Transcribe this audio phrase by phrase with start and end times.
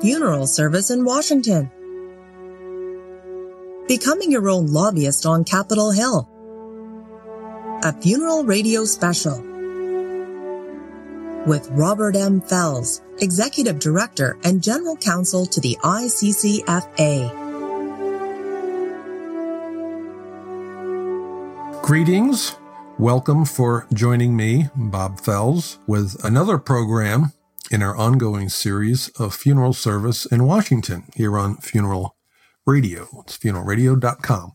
[0.00, 1.70] funeral service in Washington.
[3.88, 6.28] Becoming your own lobbyist on Capitol Hill.
[7.82, 9.40] A funeral radio special
[11.46, 12.40] with Robert M.
[12.40, 17.46] Fells, Executive Director and General Counsel to the ICCFA.
[21.82, 22.56] Greetings.
[22.98, 27.32] Welcome for joining me, Bob Fells, with another program
[27.70, 32.16] in our ongoing series of funeral service in Washington here on Funeral
[32.64, 33.08] Radio.
[33.20, 34.52] It's funeralradio.com.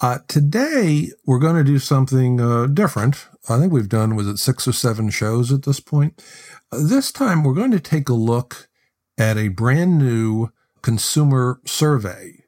[0.00, 3.26] Uh, today, we're going to do something uh, different.
[3.48, 6.22] I think we've done, was it six or seven shows at this point?
[6.70, 8.68] Uh, this time, we're going to take a look
[9.16, 10.48] at a brand new
[10.82, 12.44] consumer survey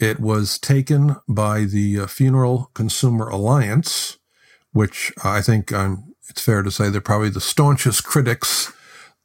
[0.00, 4.18] it was taken by the uh, Funeral Consumer Alliance,
[4.72, 8.72] which I think um, it's fair to say they're probably the staunchest critics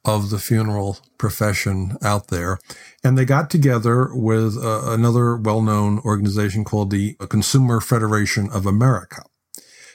[0.06, 2.58] of the funeral profession out there.
[3.02, 8.64] And they got together with uh, another well known organization called the Consumer Federation of
[8.64, 9.22] America.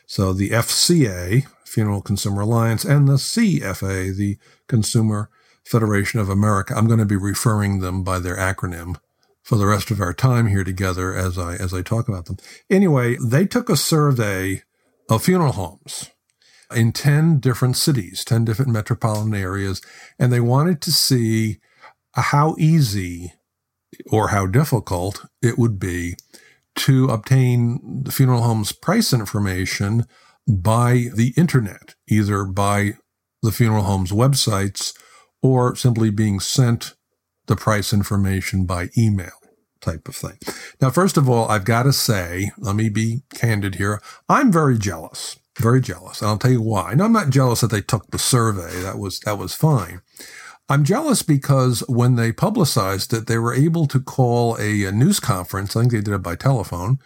[0.06, 5.30] So the FCA, Funeral Consumer Alliance, and the CFA, the Consumer
[5.64, 6.74] Federation of America.
[6.76, 8.98] I'm going to be referring them by their acronym
[9.42, 12.38] for the rest of our time here together as I as I talk about them.
[12.70, 14.64] Anyway, they took a survey
[15.10, 16.11] of funeral homes
[16.76, 19.82] in 10 different cities, 10 different metropolitan areas,
[20.18, 21.60] and they wanted to see
[22.14, 23.34] how easy
[24.10, 26.16] or how difficult it would be
[26.76, 30.06] to obtain the funeral home's price information
[30.48, 32.94] by the internet, either by
[33.44, 34.98] the funeral home's websites
[35.42, 36.96] or simply being sent
[37.48, 39.32] the price information by email
[39.82, 40.38] type of thing.
[40.80, 44.02] Now, first of all, I've got to say, let me be candid here.
[44.30, 46.22] I'm very jealous, very jealous.
[46.22, 46.92] And I'll tell you why.
[46.92, 48.82] And I'm not jealous that they took the survey.
[48.82, 50.02] That was, that was fine.
[50.70, 55.20] I'm jealous because when they publicized it, they were able to call a, a news
[55.20, 55.76] conference.
[55.76, 57.00] I think they did it by telephone.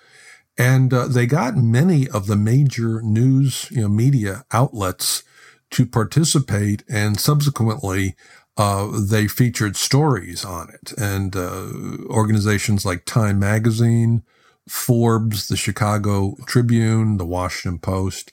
[0.57, 5.23] And uh, they got many of the major news, you know, media outlets
[5.72, 8.16] to participate and subsequently
[8.57, 11.67] uh, they featured stories on it and uh,
[12.09, 14.23] organizations like Time Magazine,
[14.67, 18.31] Forbes, the Chicago Tribune, the Washington Post.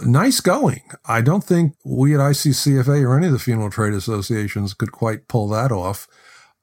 [0.00, 0.82] Nice going.
[1.04, 5.28] I don't think we at ICCFA or any of the funeral trade associations could quite
[5.28, 6.08] pull that off.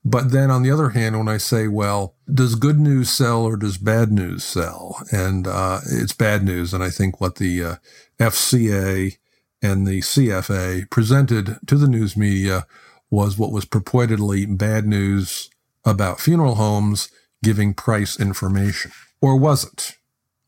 [0.04, 3.58] But then on the other hand, when I say, well, does good news sell or
[3.58, 4.98] does bad news sell?
[5.12, 6.74] And uh, it's bad news.
[6.74, 7.76] And I think what the uh,
[8.18, 9.18] FCA
[9.62, 12.66] and the CFA presented to the news media
[13.12, 15.50] was what was purportedly bad news
[15.84, 17.10] about funeral homes
[17.44, 18.92] giving price information.
[19.22, 19.98] Or was it?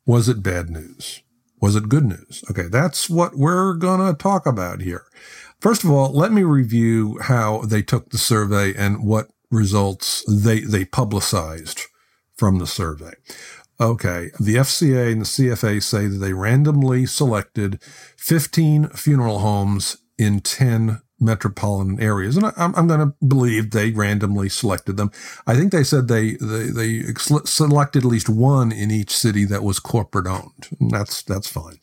[0.06, 1.22] Was it bad news?
[1.62, 2.44] Was it good news?
[2.50, 5.06] Okay, that's what we're going to talk about here.
[5.60, 10.62] First of all, let me review how they took the survey and what results they,
[10.62, 11.84] they publicized
[12.36, 13.14] from the survey.
[13.80, 17.82] Okay, the FCA and the CFA say that they randomly selected
[18.18, 22.36] 15 funeral homes in 10 metropolitan areas.
[22.36, 25.12] And I, am going to believe they randomly selected them.
[25.46, 27.04] I think they said they, they, they
[27.46, 30.70] selected at least one in each city that was corporate owned.
[30.80, 31.80] And that's, that's fine.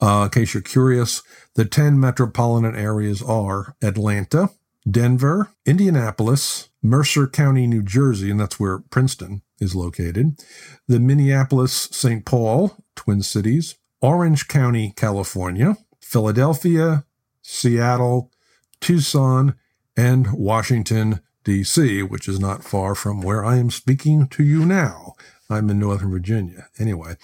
[0.00, 1.22] Uh, in case you're curious,
[1.54, 4.50] the 10 metropolitan areas are Atlanta,
[4.88, 10.38] Denver, Indianapolis, Mercer County, New Jersey, and that's where Princeton is located,
[10.86, 12.26] the Minneapolis, St.
[12.26, 17.06] Paul, Twin Cities, Orange County, California, Philadelphia,
[17.40, 18.30] Seattle,
[18.84, 19.54] Tucson,
[19.96, 25.14] and Washington, D.C., which is not far from where I am speaking to you now.
[25.48, 26.68] I'm in Northern Virginia.
[26.78, 27.16] Anyway,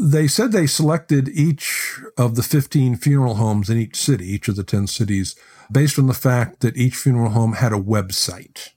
[0.00, 4.56] they said they selected each of the 15 funeral homes in each city, each of
[4.56, 5.36] the 10 cities,
[5.70, 8.70] based on the fact that each funeral home had a website.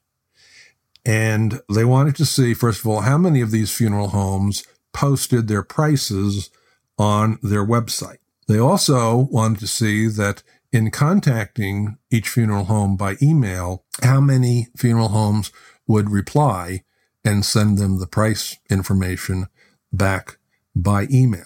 [1.04, 5.48] And they wanted to see, first of all, how many of these funeral homes posted
[5.48, 6.52] their prices
[7.00, 8.18] on their website.
[8.48, 10.44] They also wanted to see that
[10.78, 15.52] in contacting each funeral home by email, how many funeral homes
[15.88, 16.84] would reply
[17.26, 19.48] and send them the price information
[19.92, 20.38] back
[20.76, 21.46] by email.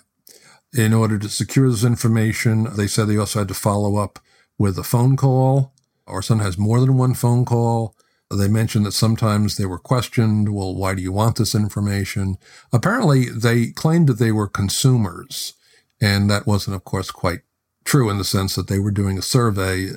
[0.74, 4.20] In order to secure this information, they said they also had to follow up
[4.58, 5.74] with a phone call,
[6.06, 7.96] or sometimes more than one phone call.
[8.30, 12.38] They mentioned that sometimes they were questioned, well, why do you want this information?
[12.74, 15.54] Apparently, they claimed that they were consumers,
[16.02, 17.44] and that wasn't, of course, quite
[17.84, 19.90] true in the sense that they were doing a survey.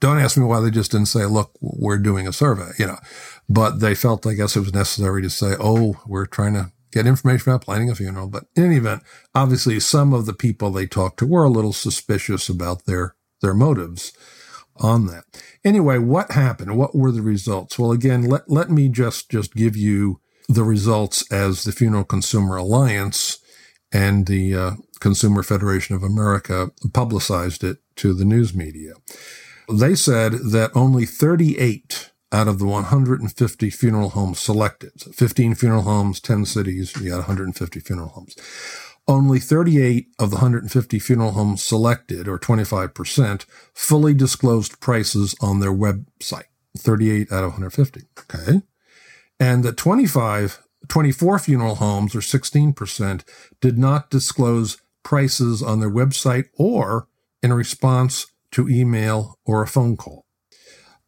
[0.00, 2.98] Don't ask me why they just didn't say, look, we're doing a survey, you know,
[3.48, 7.06] but they felt, I guess it was necessary to say, oh, we're trying to get
[7.06, 8.28] information about planning a funeral.
[8.28, 9.02] But in any event,
[9.34, 13.54] obviously some of the people they talked to were a little suspicious about their, their
[13.54, 14.12] motives.
[14.80, 15.24] on that.
[15.64, 16.76] Anyway, what happened?
[16.76, 17.78] What were the results?
[17.78, 22.56] Well, again, let, let me just, just give you the results as the Funeral Consumer
[22.56, 23.38] Alliance
[23.92, 24.70] and the uh,
[25.00, 28.94] Consumer Federation of America publicized it to the news media.
[29.72, 35.82] They said that only 38 out of the 150 funeral homes selected, so 15 funeral
[35.82, 38.36] homes, 10 cities, you got 150 funeral homes.
[39.06, 45.72] Only 38 of the 150 funeral homes selected, or 25%, fully disclosed prices on their
[45.72, 46.44] website.
[46.76, 48.02] 38 out of 150.
[48.18, 48.60] Okay.
[49.40, 53.24] And the 25, 24 funeral homes, or 16%,
[53.62, 54.76] did not disclose
[55.08, 57.08] prices on their website or
[57.42, 60.26] in response to email or a phone call.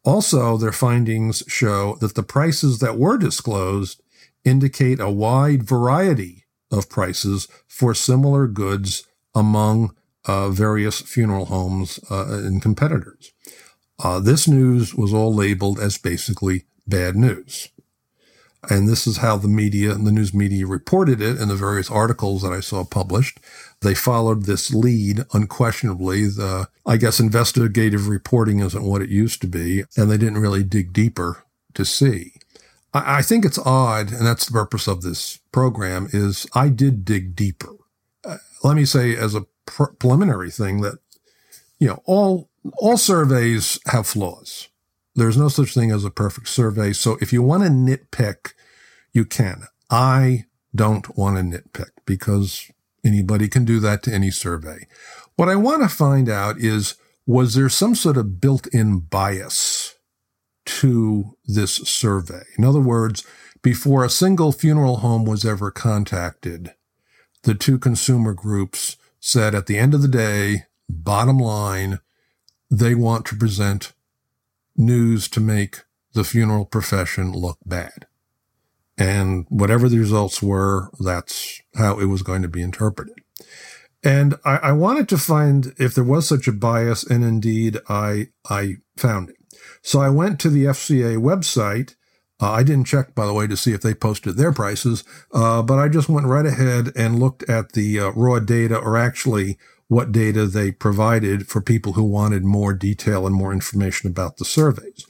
[0.03, 4.01] Also, their findings show that the prices that were disclosed
[4.43, 9.05] indicate a wide variety of prices for similar goods
[9.35, 9.95] among
[10.25, 13.31] uh, various funeral homes uh, and competitors.
[14.03, 17.69] Uh, this news was all labeled as basically bad news.
[18.69, 21.89] And this is how the media and the news media reported it in the various
[21.89, 23.39] articles that I saw published.
[23.81, 26.25] They followed this lead unquestionably.
[26.25, 30.63] The, I guess investigative reporting isn't what it used to be, and they didn't really
[30.63, 31.43] dig deeper
[31.73, 32.33] to see.
[32.93, 37.03] I, I think it's odd, and that's the purpose of this program, is I did
[37.03, 37.73] dig deeper.
[38.23, 40.99] Uh, let me say as a pr- preliminary thing that,
[41.79, 44.67] you know, all, all surveys have flaws.
[45.15, 46.93] There's no such thing as a perfect survey.
[46.93, 48.53] So if you want to nitpick,
[49.11, 49.63] you can.
[49.89, 52.71] I don't want to nitpick because
[53.03, 54.87] anybody can do that to any survey.
[55.35, 59.95] What I want to find out is, was there some sort of built-in bias
[60.65, 62.43] to this survey?
[62.57, 63.25] In other words,
[63.61, 66.73] before a single funeral home was ever contacted,
[67.43, 71.99] the two consumer groups said at the end of the day, bottom line,
[72.69, 73.93] they want to present
[74.81, 75.83] news to make
[76.13, 78.07] the funeral profession look bad.
[78.97, 83.15] And whatever the results were, that's how it was going to be interpreted.
[84.03, 88.29] And I, I, wanted to find if there was such a bias, and indeed I
[88.49, 89.35] I found it.
[89.83, 91.95] So I went to the FCA website.
[92.41, 95.61] Uh, I didn't check, by the way, to see if they posted their prices, uh,
[95.61, 99.59] but I just went right ahead and looked at the uh, raw data, or actually
[99.91, 104.45] what data they provided for people who wanted more detail and more information about the
[104.45, 105.05] surveys.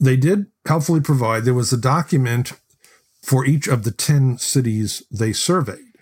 [0.00, 2.54] They did helpfully provide, there was a document
[3.22, 5.98] for each of the 10 cities they surveyed.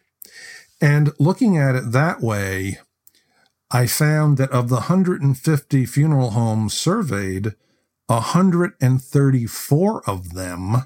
[0.81, 2.79] And looking at it that way,
[3.73, 7.57] I found that of the 150 funeral homes surveyed,
[8.07, 10.77] 134 of them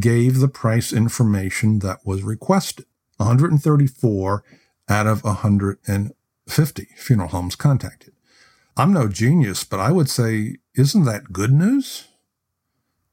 [0.00, 2.86] gave the price information that was requested.
[3.18, 4.42] 134
[4.88, 6.16] out of 150.
[6.48, 8.12] 50 funeral homes contacted.
[8.76, 12.08] I'm no genius, but I would say, isn't that good news?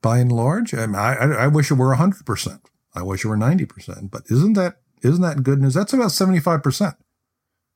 [0.01, 2.59] By and large, I, mean, I, I wish it were 100%.
[2.95, 5.75] I wish it were 90%, but isn't that, isn't that good news?
[5.75, 6.95] That's about 75%.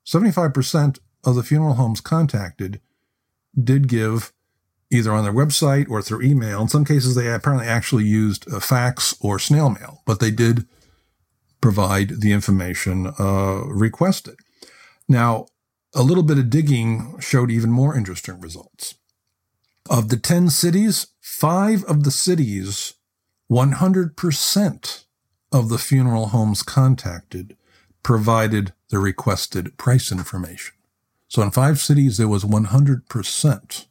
[0.06, 2.82] 75% of the funeral homes contacted
[3.62, 4.34] did give
[4.92, 6.62] either on their website or through email.
[6.62, 10.68] In some cases, they apparently actually used a fax or snail mail, but they did
[11.62, 14.36] provide the information uh, requested.
[15.08, 15.48] Now,
[15.94, 18.96] a little bit of digging showed even more interesting results.
[19.90, 22.96] Of the 10 cities, five of the cities,
[23.52, 25.06] 100%
[25.52, 27.56] of the funeral homes contacted
[28.04, 30.76] provided the requested price information.
[31.28, 33.86] So in five cities, there was 100%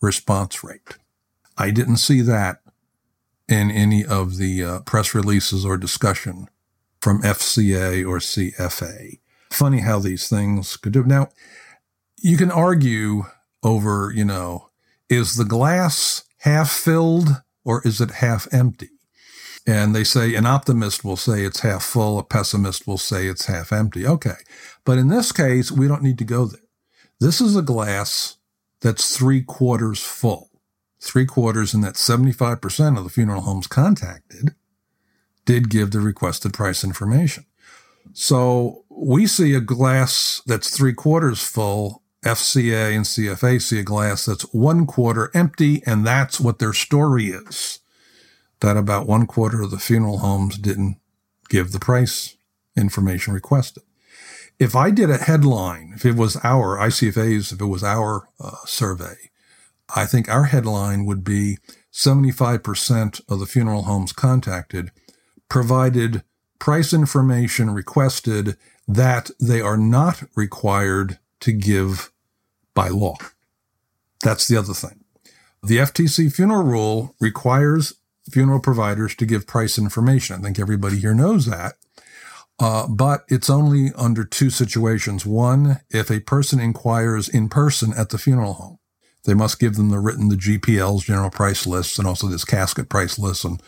[0.00, 0.98] response rate.
[1.56, 2.60] I didn't see that
[3.48, 6.48] in any of the uh, press releases or discussion
[7.00, 9.18] from FCA or CFA
[9.52, 11.04] funny how these things could do.
[11.04, 11.28] Now,
[12.20, 13.24] you can argue
[13.62, 14.70] over, you know,
[15.08, 18.90] is the glass half filled or is it half empty?
[19.66, 23.46] And they say an optimist will say it's half full, a pessimist will say it's
[23.46, 24.06] half empty.
[24.06, 24.36] Okay.
[24.84, 26.60] But in this case, we don't need to go there.
[27.20, 28.38] This is a glass
[28.80, 30.50] that's three quarters full.
[31.00, 34.54] Three quarters, and that 75% of the funeral homes contacted
[35.44, 37.44] did give the requested price information.
[38.12, 42.02] So we see a glass that's three quarters full.
[42.24, 47.26] FCA and CFA see a glass that's one quarter empty, and that's what their story
[47.30, 47.80] is.
[48.60, 50.98] That about one quarter of the funeral homes didn't
[51.48, 52.36] give the price
[52.76, 53.82] information requested.
[54.60, 58.54] If I did a headline, if it was our ICCFA's, if it was our uh,
[58.66, 59.16] survey,
[59.96, 61.58] I think our headline would be
[61.92, 64.92] 75% of the funeral homes contacted
[65.48, 66.22] provided
[66.60, 68.56] price information requested
[68.94, 72.10] that they are not required to give
[72.74, 73.16] by law.
[74.22, 75.04] That's the other thing.
[75.62, 77.94] The FTC funeral rule requires
[78.30, 80.36] funeral providers to give price information.
[80.36, 81.74] I think everybody here knows that.
[82.58, 85.26] Uh, but it's only under two situations.
[85.26, 88.78] One, if a person inquires in person at the funeral home,
[89.24, 92.88] they must give them the written, the GPLs, general price lists, and also this casket
[92.88, 93.62] price list and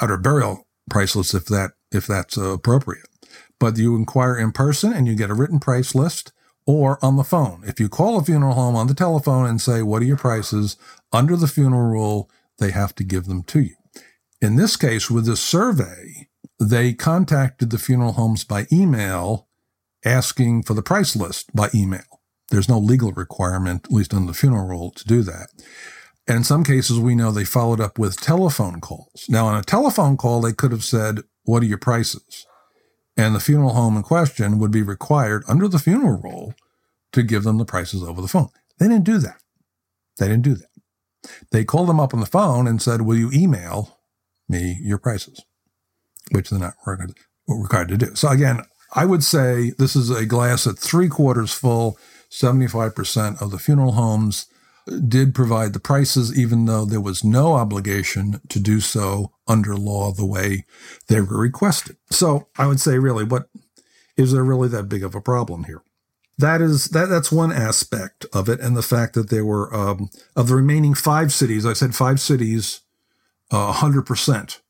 [0.00, 3.06] outer burial price list if that, if that's uh, appropriate.
[3.58, 6.32] But you inquire in person and you get a written price list
[6.66, 7.62] or on the phone.
[7.64, 10.76] If you call a funeral home on the telephone and say, what are your prices
[11.12, 13.76] under the funeral rule, they have to give them to you.
[14.40, 16.28] In this case, with this survey,
[16.60, 19.48] they contacted the funeral homes by email
[20.04, 22.20] asking for the price list by email.
[22.50, 25.48] There's no legal requirement, at least under the funeral rule, to do that.
[26.28, 29.26] And in some cases, we know they followed up with telephone calls.
[29.28, 32.46] Now, on a telephone call, they could have said, What are your prices?
[33.16, 36.54] And the funeral home in question would be required under the funeral rule
[37.12, 38.48] to give them the prices over the phone.
[38.78, 39.40] They didn't do that.
[40.18, 41.30] They didn't do that.
[41.50, 43.98] They called them up on the phone and said, Will you email
[44.48, 45.40] me your prices?
[46.30, 48.14] Which they're not required to do.
[48.14, 48.60] So again,
[48.92, 51.98] I would say this is a glass at three quarters full.
[52.30, 54.46] 75% of the funeral homes
[55.08, 60.12] did provide the prices, even though there was no obligation to do so under law
[60.12, 60.64] the way
[61.08, 61.96] they were requested.
[62.10, 63.48] So I would say, really, what
[64.16, 65.82] is there really that big of a problem here?
[66.38, 70.10] That is that that's one aspect of it, and the fact that there were um,
[70.36, 71.64] of the remaining five cities.
[71.64, 72.82] I said five cities,
[73.50, 74.60] uh, hundred uh, percent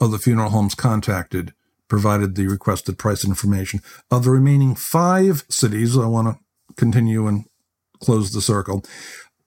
[0.00, 1.54] of the funeral homes contacted
[1.88, 3.80] provided the requested price information.
[4.10, 7.46] Of the remaining five cities, I want to continue and
[8.00, 8.84] close the circle.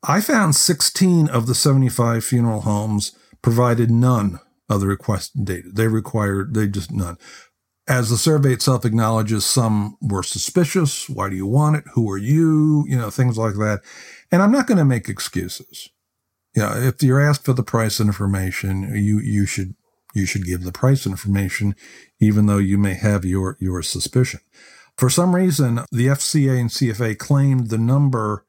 [0.04, 4.40] I found 16 of the 75 funeral homes provided none
[4.70, 5.70] of the requested data.
[5.74, 7.18] They required, they just none.
[7.88, 11.10] As the survey itself acknowledges, some were suspicious.
[11.10, 11.86] Why do you want it?
[11.94, 12.84] Who are you?
[12.88, 13.82] You know, things like that.
[14.30, 15.90] And I'm not going to make excuses.
[16.54, 19.76] You know, if you're asked for the price information, you, you should,
[20.14, 21.76] you should give the price information,
[22.20, 24.42] even though you may have your, your suspicion.
[24.98, 28.44] For some reason, the FCA and CFA claimed the number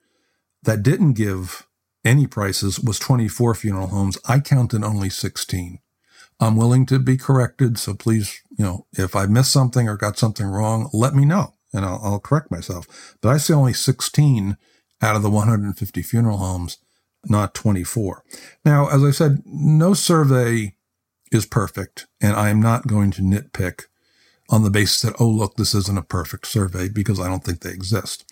[0.68, 1.66] that didn't give
[2.04, 4.18] any prices was 24 funeral homes.
[4.28, 5.78] I counted only 16.
[6.40, 7.78] I'm willing to be corrected.
[7.78, 11.54] So please, you know, if I missed something or got something wrong, let me know
[11.72, 13.16] and I'll, I'll correct myself.
[13.22, 14.58] But I see only 16
[15.00, 16.76] out of the 150 funeral homes,
[17.24, 18.22] not 24.
[18.62, 20.74] Now, as I said, no survey
[21.32, 23.84] is perfect and I am not going to nitpick
[24.50, 27.60] on the basis that, oh, look, this isn't a perfect survey because I don't think
[27.60, 28.30] they exist.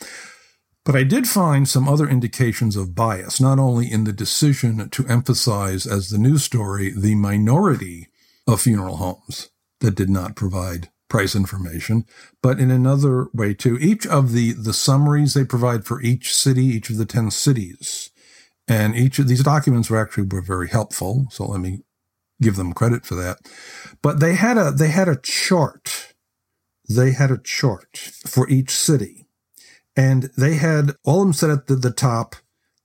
[0.86, 5.06] But I did find some other indications of bias, not only in the decision to
[5.08, 8.06] emphasize as the news story the minority
[8.46, 9.50] of funeral homes
[9.80, 12.04] that did not provide price information,
[12.40, 13.76] but in another way too.
[13.80, 18.10] Each of the, the summaries they provide for each city, each of the 10 cities,
[18.68, 21.26] and each of these documents were actually were very helpful.
[21.30, 21.80] So let me
[22.40, 23.38] give them credit for that.
[24.02, 26.14] But they had a, they had a chart.
[26.88, 29.25] They had a chart for each city
[29.96, 32.36] and they had all of them said at the, the top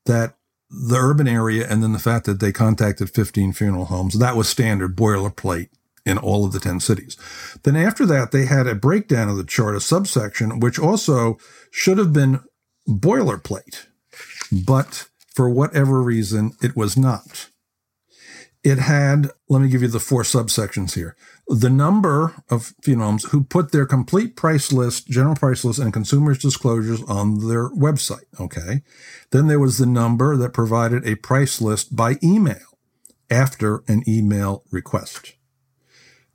[0.06, 0.36] that
[0.70, 4.48] the urban area and then the fact that they contacted 15 funeral homes, that was
[4.48, 5.70] standard boilerplate
[6.06, 7.18] in all of the 10 cities.
[7.63, 11.38] Then after that, they had a breakdown of the chart, a subsection, which also
[11.70, 12.39] should have been
[12.88, 13.86] boilerplate,
[14.65, 17.50] but for whatever reason, it was not.
[18.63, 21.15] It had, let me give you the four subsections here
[21.51, 26.38] the number of phenoms who put their complete price list, general price list, and consumers
[26.38, 28.25] disclosures on their website.
[28.39, 28.84] Okay.
[29.32, 32.80] Then there was the number that provided a price list by email
[33.30, 35.34] after an email request.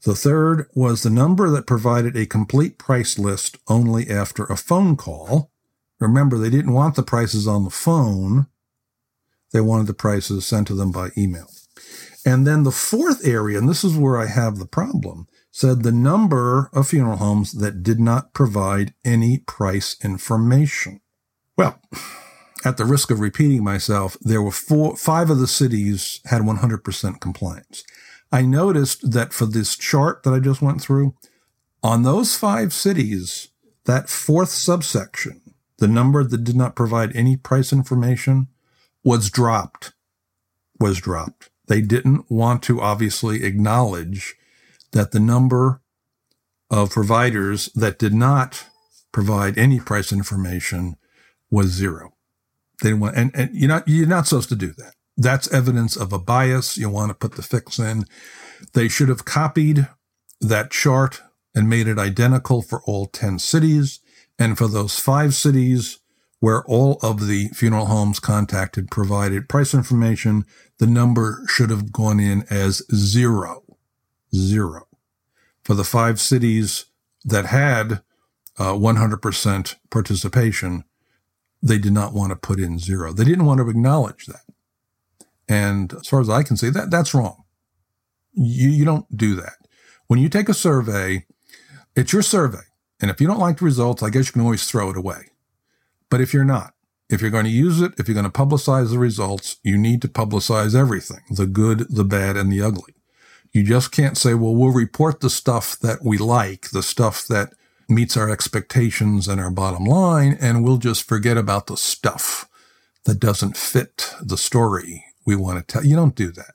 [0.03, 4.97] The third was the number that provided a complete price list only after a phone
[4.97, 5.51] call.
[5.99, 8.47] Remember, they didn't want the prices on the phone.
[9.53, 11.49] They wanted the prices sent to them by email.
[12.27, 15.93] And then the fourth area, and this is where I have the problem, said the
[15.93, 21.01] number of funeral homes that did not provide any price information.
[21.57, 21.81] Well,
[22.65, 27.21] at the risk of repeating myself, there were four, five of the cities had 100%
[27.21, 27.85] compliance.
[28.33, 31.15] I noticed that for this chart that I just went through,
[31.81, 33.51] on those five cities,
[33.85, 35.43] that fourth subsection,
[35.79, 38.49] the number that did not provide any price information
[39.05, 39.93] was dropped,
[40.81, 41.51] was dropped.
[41.67, 44.35] They didn't want to obviously acknowledge
[44.93, 45.81] that the number
[46.71, 48.67] of providers that did not
[49.13, 50.97] provide any price information
[51.51, 52.15] was zero.
[52.83, 54.95] They didn't want, and, and you're not, you're not supposed to do that.
[55.17, 56.77] That's evidence of a bias.
[56.77, 58.05] You want to put the fix in.
[58.75, 59.89] They should have copied
[60.41, 61.23] that chart
[61.55, 64.01] and made it identical for all 10 cities.
[64.39, 66.01] And for those five cities
[66.47, 70.45] where all of the funeral homes contacted provided price information,
[70.79, 73.65] the number should have gone in as zero.
[74.33, 74.87] Zero.
[75.65, 76.85] For the five cities
[77.25, 78.01] that had
[78.61, 80.85] uh, 100% participation,
[81.61, 83.13] they did not want to put in zero.
[83.13, 84.45] They didn't want to acknowledge that.
[85.49, 87.43] And as far as I can see, that that's wrong.
[88.35, 89.57] You, you don't do that.
[90.07, 91.27] When you take a survey,
[91.97, 92.67] it's your survey.
[93.01, 95.31] And if you don't like the results, I guess you can always throw it away.
[96.11, 96.75] But if you're not,
[97.09, 100.03] if you're going to use it, if you're going to publicize the results, you need
[100.03, 102.95] to publicize everything, the good, the bad, and the ugly.
[103.53, 107.53] You just can't say, well, we'll report the stuff that we like, the stuff that
[107.89, 112.49] meets our expectations and our bottom line, and we'll just forget about the stuff
[113.05, 115.85] that doesn't fit the story we want to tell.
[115.85, 116.53] You don't do that.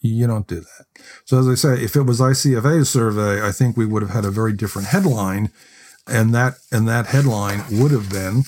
[0.00, 0.86] You don't do that.
[1.24, 4.26] So as I say, if it was ICCFA's survey, I think we would have had
[4.26, 5.50] a very different headline.
[6.06, 8.44] And that, and that headline would have been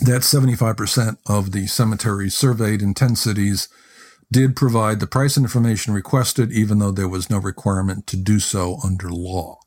[0.00, 3.68] that 75% of the cemeteries surveyed in 10 cities
[4.30, 8.78] did provide the price information requested, even though there was no requirement to do so
[8.84, 9.58] under law.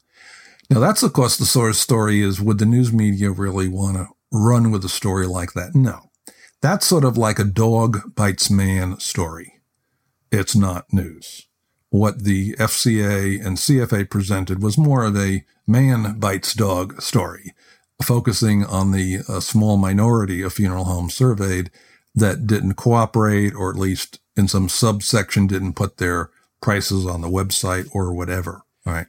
[0.70, 3.98] Now that's of course the sort of story is would the news media really want
[3.98, 5.76] to run with a story like that?
[5.76, 6.10] No.
[6.62, 9.56] That's sort of like a dog bites man story
[10.32, 11.48] it's not news.
[11.90, 17.54] What the FCA and CFA presented was more of a man bites dog story,
[18.02, 21.72] focusing on the uh, small minority of funeral homes surveyed
[22.14, 26.30] that didn't cooperate, or at least in some subsection didn't put their
[26.62, 28.64] prices on the website or whatever.
[28.86, 29.08] All right.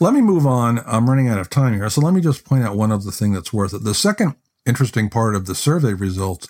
[0.00, 0.80] Let me move on.
[0.86, 1.88] I'm running out of time here.
[1.88, 3.84] So let me just point out one other thing that's worth it.
[3.84, 4.34] The second
[4.66, 6.48] interesting part of the survey results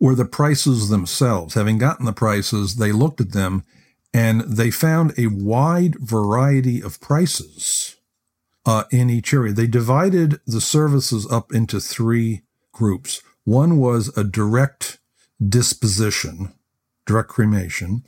[0.00, 1.54] were the prices themselves.
[1.54, 3.64] Having gotten the prices, they looked at them
[4.12, 7.96] and they found a wide variety of prices
[8.66, 9.52] uh, in each area.
[9.52, 13.22] They divided the services up into three groups.
[13.44, 14.98] One was a direct
[15.46, 16.52] disposition,
[17.06, 18.04] direct cremation.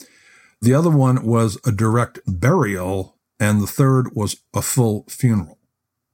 [0.60, 3.16] The other one was a direct burial.
[3.42, 5.56] And the third was a full funeral.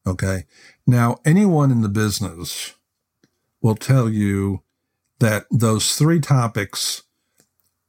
[0.07, 0.45] Okay.
[0.87, 2.75] Now, anyone in the business
[3.61, 4.63] will tell you
[5.19, 7.03] that those three topics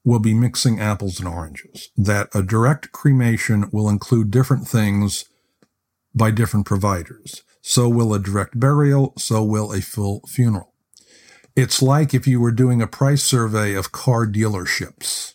[0.08, 5.26] will be mixing apples and oranges, that a direct cremation will include different things
[6.16, 7.44] by different providers.
[7.62, 10.74] So will a direct burial, so will a full funeral.
[11.58, 15.34] It's like if you were doing a price survey of car dealerships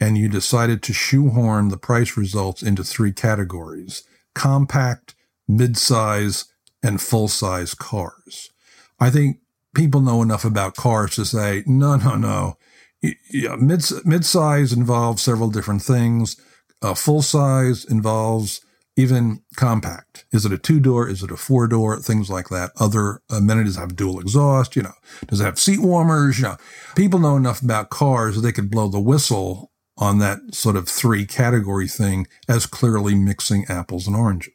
[0.00, 4.02] and you decided to shoehorn the price results into three categories
[4.34, 5.14] compact,
[5.48, 6.46] midsize,
[6.82, 8.50] and full size cars.
[8.98, 9.36] I think
[9.72, 12.56] people know enough about cars to say, no, no, no.
[13.02, 16.36] Yeah, mid mid-size involves several different things.
[16.82, 18.60] Uh, full size involves
[18.96, 20.24] even compact.
[20.32, 21.08] Is it a two door?
[21.08, 21.98] Is it a four door?
[21.98, 22.72] Things like that.
[22.78, 24.76] Other amenities have dual exhaust.
[24.76, 24.94] You know,
[25.26, 26.38] does it have seat warmers?
[26.38, 26.56] You know,
[26.96, 31.24] people know enough about cars they could blow the whistle on that sort of three
[31.26, 34.54] category thing as clearly mixing apples and oranges.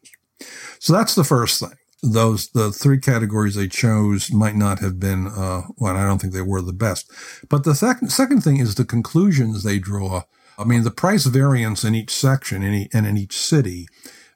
[0.80, 1.78] So that's the first thing
[2.14, 6.34] those the three categories they chose might not have been uh, well i don't think
[6.34, 7.12] they were the best.
[7.50, 10.24] But the second second thing is the conclusions they draw.
[10.58, 13.88] I mean the price variance in each section in and in each city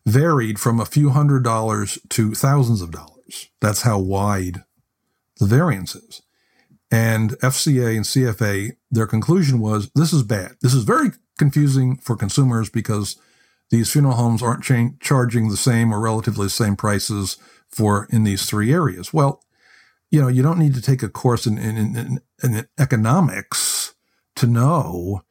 [0.06, 3.50] varied from a few hundred dollars to thousands of dollars.
[3.62, 4.64] That's how wide
[5.40, 6.22] the variance is.
[6.92, 10.56] And fca and cfa their conclusion was this is bad.
[10.62, 13.18] This is very confusing for consumers because
[13.70, 17.38] these funeral homes aren't cha- charging the same or relatively the same prices
[17.72, 19.14] for in these three areas.
[19.14, 19.44] Well,
[20.12, 23.94] you know, you don't need to take a course in, in, in, in economics
[24.36, 25.22] to know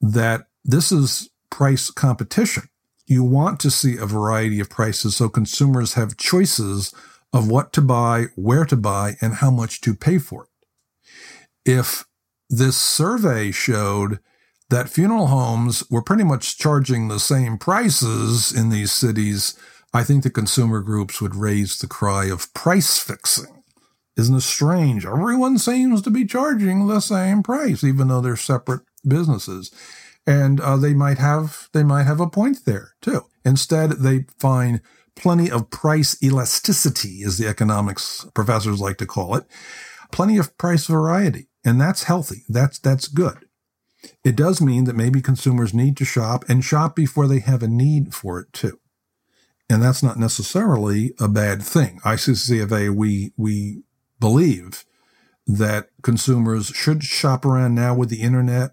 [0.00, 2.64] that this is price competition.
[3.06, 6.92] You want to see a variety of prices so consumers have choices
[7.32, 11.70] of what to buy, where to buy, and how much to pay for it.
[11.70, 12.04] If
[12.50, 14.18] this survey showed
[14.70, 19.56] that funeral homes were pretty much charging the same prices in these cities
[19.96, 23.62] I think the consumer groups would raise the cry of price fixing.
[24.14, 25.06] Isn't it strange?
[25.06, 29.72] Everyone seems to be charging the same price, even though they're separate businesses.
[30.26, 33.22] And uh, they might have they might have a point there too.
[33.42, 34.82] Instead, they find
[35.14, 39.44] plenty of price elasticity, as the economics professors like to call it,
[40.12, 42.44] plenty of price variety, and that's healthy.
[42.50, 43.46] That's that's good.
[44.22, 47.68] It does mean that maybe consumers need to shop and shop before they have a
[47.68, 48.78] need for it too.
[49.68, 51.98] And that's not necessarily a bad thing.
[52.04, 53.82] ICCFA, we, we
[54.20, 54.84] believe
[55.46, 58.72] that consumers should shop around now with the internet.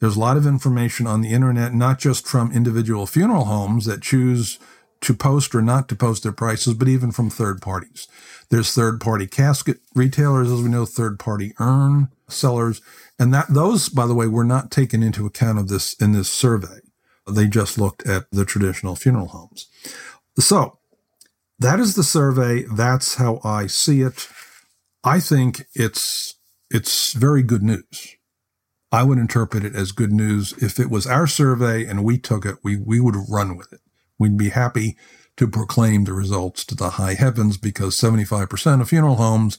[0.00, 4.02] There's a lot of information on the internet, not just from individual funeral homes that
[4.02, 4.58] choose
[5.00, 8.08] to post or not to post their prices, but even from third parties.
[8.50, 12.80] There's third party casket retailers, as we know, third party urn sellers.
[13.18, 16.30] And that those, by the way, were not taken into account of this in this
[16.30, 16.80] survey.
[17.30, 19.68] They just looked at the traditional funeral homes.
[20.38, 20.78] So
[21.58, 22.64] that is the survey.
[22.64, 24.28] That's how I see it.
[25.02, 26.34] I think it's,
[26.70, 28.16] it's very good news.
[28.90, 30.52] I would interpret it as good news.
[30.62, 33.80] If it was our survey and we took it, we, we would run with it.
[34.18, 34.96] We'd be happy
[35.36, 39.58] to proclaim the results to the high heavens because 75% of funeral homes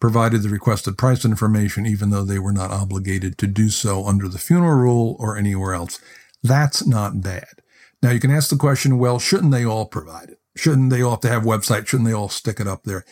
[0.00, 4.28] provided the requested price information, even though they were not obligated to do so under
[4.28, 5.98] the funeral rule or anywhere else.
[6.42, 7.62] That's not bad.
[8.04, 10.38] Now you can ask the question, well, shouldn't they all provide it?
[10.54, 11.86] Shouldn't they all have to have websites?
[11.86, 13.02] Shouldn't they all stick it up there?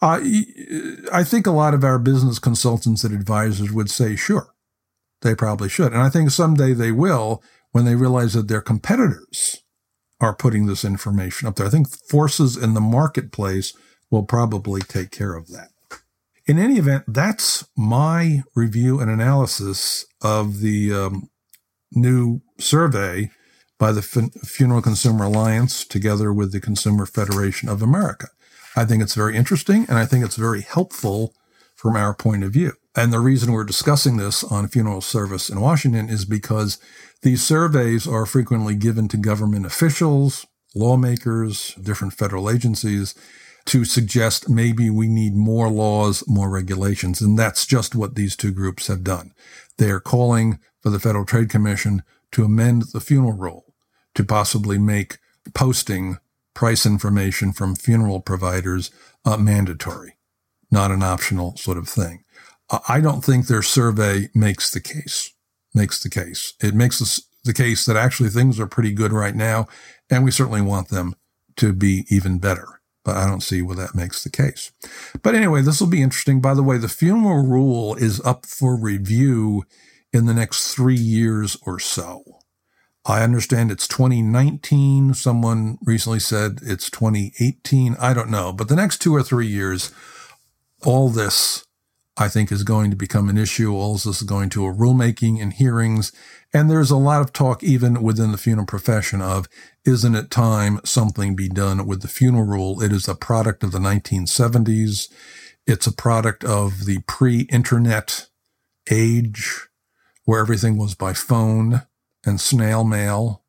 [0.00, 0.20] Uh,
[1.12, 4.54] I think a lot of our business consultants and advisors would say, sure,
[5.22, 5.92] they probably should.
[5.92, 9.64] And I think someday they will when they realize that their competitors
[10.20, 11.66] are putting this information up there.
[11.66, 13.72] I think forces in the marketplace
[14.12, 15.70] will probably take care of that.
[16.46, 21.30] In any event, that's my review and analysis of the um,
[21.90, 23.30] new survey
[23.78, 28.28] by the Funeral Consumer Alliance together with the Consumer Federation of America.
[28.74, 31.34] I think it's very interesting and I think it's very helpful
[31.74, 32.72] from our point of view.
[32.94, 36.78] And the reason we're discussing this on funeral service in Washington is because
[37.22, 43.14] these surveys are frequently given to government officials, lawmakers, different federal agencies
[43.66, 47.20] to suggest maybe we need more laws, more regulations.
[47.20, 49.32] And that's just what these two groups have done.
[49.76, 53.65] They are calling for the Federal Trade Commission to amend the funeral rule
[54.16, 55.18] to possibly make
[55.54, 56.18] posting
[56.54, 58.90] price information from funeral providers
[59.24, 60.16] uh, mandatory,
[60.70, 62.24] not an optional sort of thing.
[62.88, 65.32] I don't think their survey makes the case,
[65.74, 66.54] makes the case.
[66.60, 69.68] It makes the case that actually things are pretty good right now,
[70.10, 71.14] and we certainly want them
[71.56, 72.80] to be even better.
[73.04, 74.72] But I don't see where that makes the case.
[75.22, 76.40] But anyway, this will be interesting.
[76.40, 79.62] By the way, the funeral rule is up for review
[80.12, 82.24] in the next three years or so.
[83.08, 85.14] I understand it's 2019.
[85.14, 87.96] Someone recently said it's 2018.
[88.00, 88.52] I don't know.
[88.52, 89.92] But the next two or three years,
[90.84, 91.64] all this
[92.16, 93.74] I think is going to become an issue.
[93.74, 96.12] All this is going to a rulemaking and hearings.
[96.52, 99.48] And there's a lot of talk even within the funeral profession of,
[99.84, 102.82] isn't it time something be done with the funeral rule?
[102.82, 105.12] It is a product of the 1970s.
[105.66, 108.28] It's a product of the pre-internet
[108.90, 109.68] age
[110.24, 111.82] where everything was by phone
[112.26, 113.42] and snail mail.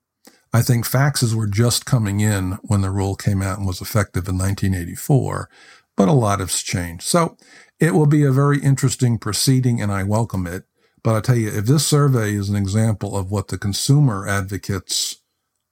[0.54, 4.28] I think faxes were just coming in when the rule came out and was effective
[4.28, 5.50] in 1984,
[5.96, 7.04] but a lot has changed.
[7.04, 7.38] So
[7.80, 10.64] it will be a very interesting proceeding and I welcome it.
[11.04, 15.18] But I tell you, if this survey is an example of what the consumer advocates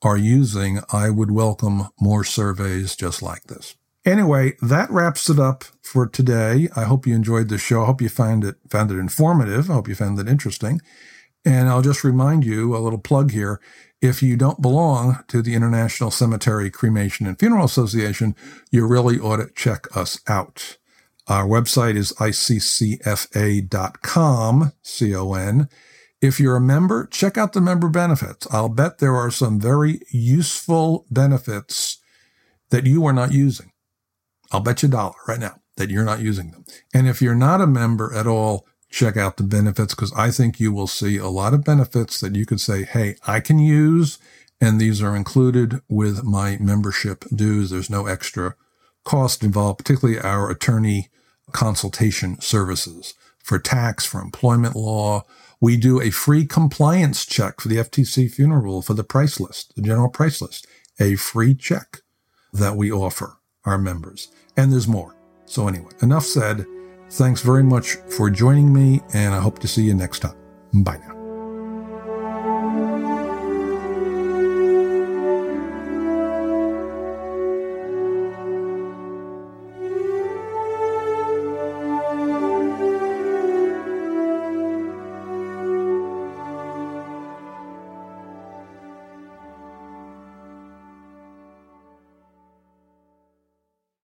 [0.01, 3.75] are using, I would welcome more surveys just like this.
[4.05, 6.69] Anyway, that wraps it up for today.
[6.75, 7.81] I hope you enjoyed the show.
[7.81, 9.69] I hope you found it found it informative.
[9.69, 10.79] I hope you found it interesting.
[11.45, 13.61] And I'll just remind you a little plug here.
[14.01, 18.35] If you don't belong to the International Cemetery Cremation and Funeral Association,
[18.71, 20.77] you really ought to check us out.
[21.27, 23.01] Our website is iccfa.com,
[24.81, 25.69] C-O-N.
[26.21, 28.47] If you're a member, check out the member benefits.
[28.51, 31.99] I'll bet there are some very useful benefits
[32.69, 33.71] that you are not using.
[34.51, 36.65] I'll bet you a dollar right now that you're not using them.
[36.93, 40.57] And if you're not a member at all, check out the benefits because I think
[40.57, 44.17] you will see a lot of benefits that you could say, Hey, I can use.
[44.61, 47.69] And these are included with my membership dues.
[47.69, 48.55] There's no extra
[49.03, 51.09] cost involved, particularly our attorney
[51.51, 55.25] consultation services for tax, for employment law.
[55.59, 59.75] We do a free compliance check for the FTC funeral rule for the price list,
[59.75, 60.67] the general price list,
[61.01, 61.99] a free check
[62.53, 64.29] that we offer our members.
[64.55, 65.15] And there's more.
[65.45, 66.65] So anyway, enough said.
[67.11, 70.35] Thanks very much for joining me and I hope to see you next time.
[70.73, 71.14] Bye now.